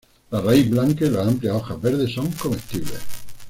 [0.31, 3.01] La raíz blanca y las amplias hojas verdes son comestibles.